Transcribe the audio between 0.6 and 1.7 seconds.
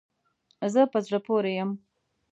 زه په زړه پوری